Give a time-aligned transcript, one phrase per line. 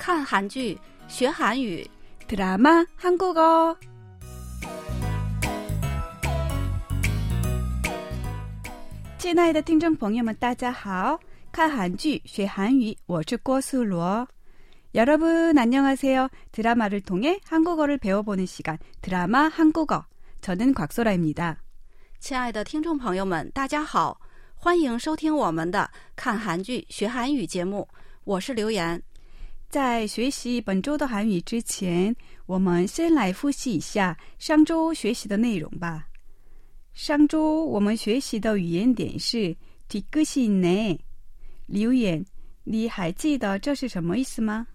[0.00, 1.88] 看韩剧学韩语，
[2.28, 3.76] 드라마 한국어.
[9.18, 11.18] 亲爱的听众朋友们，大家好！
[11.50, 14.26] 看韩剧学韩语，我是郭素罗。
[14.94, 16.28] 여러분 안녕하세요.
[16.52, 20.04] 드라마를 통해 한국어를 배워보는 시간 드라마 한국어.
[20.40, 21.56] 저는 곽소라입니다.
[22.20, 24.20] 亲爱的听众朋友们，大家好，
[24.54, 27.88] 欢迎收听我们的看韩剧学韩语节目，
[28.24, 29.02] 我是刘岩。
[29.70, 32.14] 在学习本周的韩语之前，
[32.46, 36.06] 我们先来复习一下上周学习的内容吧。
[36.94, 39.54] 上周我们学习的语言点是
[39.88, 40.98] 뒤끝이있네。
[41.66, 42.24] 刘言，
[42.64, 44.66] 你还记得这是什么意思吗？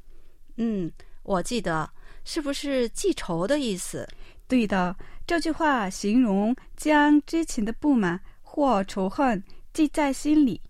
[0.58, 0.91] 嗯，
[1.23, 1.90] 我记得，
[2.23, 4.08] 是不是记仇的意思？
[4.48, 4.95] 对的，
[5.26, 9.41] 这句话形容将之前的不满或仇恨
[9.73, 10.62] 记在心里。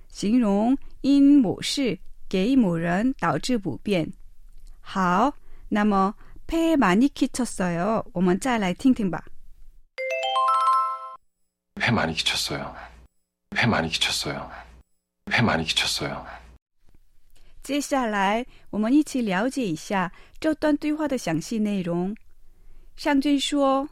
[0.09, 1.99] 形容因某事
[2.29, 4.13] 给某人导致不便。
[4.81, 5.35] 好，
[5.69, 6.15] 那么“
[6.47, 9.25] 폐많이끼쳤어요”，我们再来听听吧。
[11.77, 12.73] 폐 많이 끼쳤어요.
[13.51, 14.49] 폐 많이 끼쳤어요.
[15.39, 16.25] 폐 많이 끼쳤어요.
[17.63, 22.15] 接下来，我们一起了解一下这段对话的详细内容。
[22.95, 23.89] 上句说：“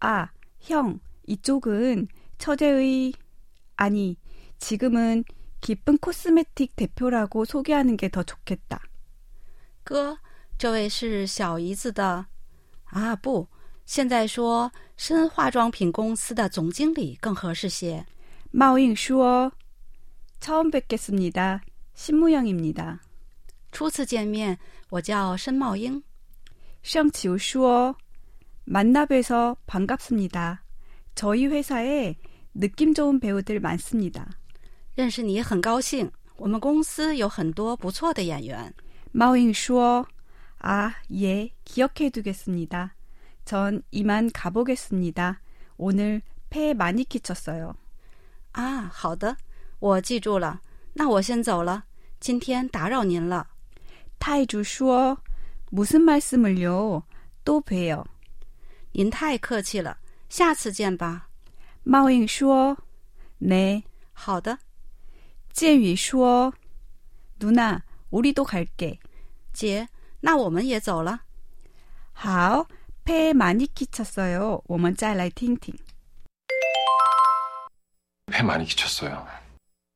[0.00, 0.30] 啊，
[0.60, 3.14] 형 이쪽은 처제의
[3.76, 4.16] 아니
[4.58, 5.24] 지금은
[5.60, 8.80] 기쁜 코스메틱 대표라고 소개하는 게 더 좋겠다.
[9.82, 10.18] 哥，
[10.58, 12.26] 这位是小姨子的
[12.84, 13.48] 啊，不，
[13.86, 18.04] 现在说深化妆品公司的总经理更合适些。
[18.52, 19.52] 마오잉说：“
[20.40, 21.62] 처음뵙겠습니다。
[21.94, 23.00] 신무영입니다.
[23.72, 24.58] 初次见面，
[24.90, 26.02] 我叫申茂英。
[26.82, 27.94] 샹치우说：“
[28.64, 30.64] 만나뵈서 반갑습니다.
[31.14, 32.16] 저희 회사에
[32.54, 34.30] 느낌 좋은 배우들 많습니다.
[34.96, 38.72] 认识你很高兴，我们公司有很多不错的演员。
[39.12, 40.06] 마오잉 说：“
[40.58, 42.94] 아 예, 기억해 두겠습니다.
[43.44, 45.40] 전 이만 가보겠습니다.
[45.76, 47.74] 오늘 폐 많이 끼쳤어요.
[48.52, 49.36] 啊，好的，
[49.84, 50.60] 我记住了。
[50.94, 51.84] 那我先走了，
[52.18, 53.46] 今天打扰您了。
[54.18, 55.18] 타이주 说：“
[55.70, 58.04] 무슨말씀을요？또 봬요.
[58.92, 61.28] 您太客气了，下次见吧。
[61.84, 62.76] 마오잉 说：“
[63.40, 63.84] 네.
[64.12, 64.58] 好的，
[65.54, 66.52] 찌위说：“
[67.38, 68.98] 누나 우리도 갈게.
[69.52, 69.88] 姐，
[70.20, 71.22] 那我们也走了。
[72.12, 72.66] 好，
[73.04, 74.62] 폐 많이 끼쳤어요.
[74.66, 75.74] 我们再来听听。
[78.26, 79.24] 폐 많이 끼쳤어요.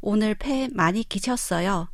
[0.00, 1.88] 오늘 폐 많이 끼쳤어요.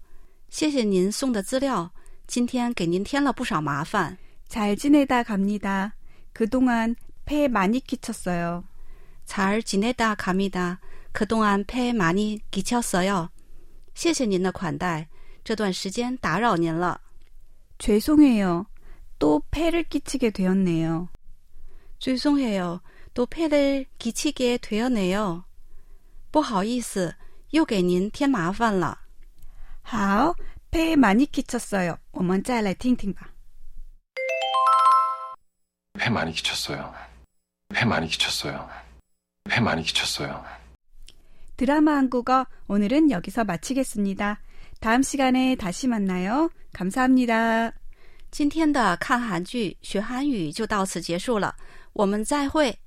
[0.50, 1.92] 谢谢您送的资料，
[2.26, 4.18] 今天给您添了不少麻烦。
[4.48, 5.94] 잘 지내다 갑니다.
[6.32, 6.94] 그동안
[7.24, 8.64] 폐 많이 끼쳤어요.
[9.24, 10.80] 잘 지내다 갑니다.
[11.12, 13.30] 그동안 폐 많이 끼쳤어요.
[13.94, 15.08] 谢谢您的款待，
[15.44, 17.00] 这段时间打扰您了。
[17.78, 18.66] 죄송해요.
[19.18, 21.08] 또 폐를 끼치게 되었네요.
[21.98, 22.80] 죄송해요.
[23.14, 25.44] 또 폐를 끼치게 되었네요.
[26.30, 27.14] 不好意思，
[27.50, 28.98] 又给您添麻烦了。
[29.82, 30.34] 好，
[30.70, 31.98] 폐에 많이 끼쳤어요.
[32.12, 33.28] 我们再来听听吧.
[35.98, 36.94] 폐 많이 끼쳤어요.
[37.68, 38.68] 폐 많이 끼쳤어요.
[39.44, 40.44] 폐 많이 끼쳤어요.
[41.56, 44.40] 드라마 한국어 오늘은 여기서 마치겠습니다.
[44.80, 46.50] 다음 시간에 다시 만나요.
[46.72, 47.72] 감사합니다.
[48.30, 51.54] 今天的看韩剧学韩语就到此结束了，
[51.92, 52.78] 我们再会。